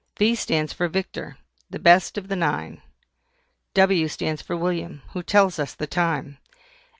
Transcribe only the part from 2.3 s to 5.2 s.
nine. W stands for WILLIAM,